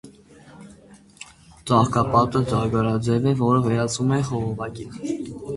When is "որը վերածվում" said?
3.45-4.15